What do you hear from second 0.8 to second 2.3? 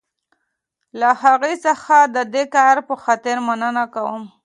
له هغه څخه د